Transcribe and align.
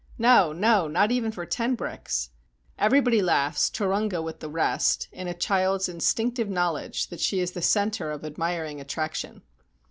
"No, 0.17 0.51
no, 0.51 0.87
not 0.87 1.11
even 1.11 1.31
for 1.31 1.45
ten 1.45 1.75
bricks!" 1.75 2.31
Everybody 2.79 3.21
laughs, 3.21 3.69
Turunga 3.69 4.19
with 4.23 4.39
the 4.39 4.49
rest, 4.49 5.07
in 5.11 5.27
a 5.27 5.33
child's 5.35 5.87
instinctive 5.87 6.49
knowledge 6.49 7.09
that 7.09 7.21
she 7.21 7.39
is 7.39 7.51
the 7.51 7.61
center 7.61 8.09
of 8.09 8.25
admiring 8.25 8.81
attraction. 8.81 9.43